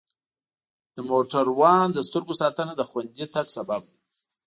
د 0.95 0.97
موټروان 1.09 1.87
د 1.93 1.99
سترګو 2.07 2.33
ساتنه 2.41 2.73
د 2.77 2.81
خوندي 2.89 3.25
تګ 3.33 3.47
سبب 3.57 3.81
دی. 3.91 3.97